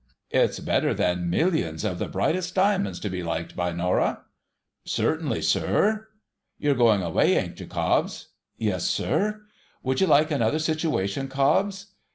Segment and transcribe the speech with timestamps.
[0.31, 4.21] It's better than millions of the brightest diamonds to be liked by Norah.''
[4.83, 6.07] Cer tainly, sir.''
[6.57, 8.29] You're going away, ain't you, Cobbs?''
[8.67, 11.93] Yes, sir.' * Would you like another situation, Cobbs